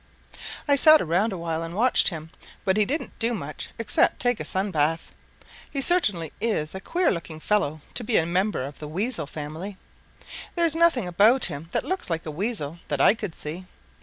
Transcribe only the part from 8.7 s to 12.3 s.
the Weasel family. There's nothing about him that looks like